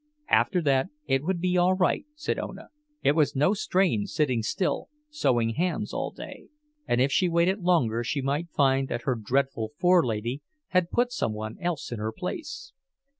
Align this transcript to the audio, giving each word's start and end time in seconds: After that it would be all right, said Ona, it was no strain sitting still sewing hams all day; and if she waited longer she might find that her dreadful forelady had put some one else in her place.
After 0.31 0.63
that 0.63 0.87
it 1.05 1.23
would 1.23 1.39
be 1.39 1.57
all 1.57 1.75
right, 1.75 2.07
said 2.15 2.39
Ona, 2.39 2.69
it 3.03 3.11
was 3.11 3.35
no 3.35 3.53
strain 3.53 4.07
sitting 4.07 4.41
still 4.41 4.89
sewing 5.11 5.49
hams 5.49 5.93
all 5.93 6.09
day; 6.09 6.47
and 6.87 6.99
if 6.99 7.11
she 7.11 7.29
waited 7.29 7.59
longer 7.59 8.03
she 8.03 8.19
might 8.19 8.49
find 8.49 8.87
that 8.87 9.03
her 9.03 9.13
dreadful 9.13 9.73
forelady 9.77 10.41
had 10.69 10.89
put 10.89 11.11
some 11.11 11.33
one 11.33 11.55
else 11.59 11.91
in 11.91 11.99
her 11.99 12.11
place. 12.11 12.73